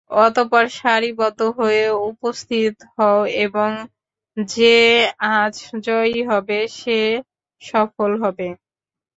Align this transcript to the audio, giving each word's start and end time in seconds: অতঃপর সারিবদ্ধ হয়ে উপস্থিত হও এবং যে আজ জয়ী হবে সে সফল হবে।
অতঃপর 0.19 0.65
সারিবদ্ধ 0.77 1.39
হয়ে 1.59 1.83
উপস্থিত 2.11 2.75
হও 2.95 3.19
এবং 3.45 3.69
যে 4.37 4.77
আজ 5.35 5.55
জয়ী 5.83 6.19
হবে 6.25 6.59
সে 6.79 6.99
সফল 7.61 8.11
হবে। 8.23 8.47